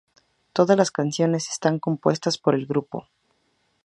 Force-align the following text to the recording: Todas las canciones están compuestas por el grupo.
Todas 0.51 0.75
las 0.75 0.89
canciones 0.89 1.51
están 1.51 1.77
compuestas 1.77 2.39
por 2.39 2.55
el 2.55 2.65
grupo. 2.65 3.05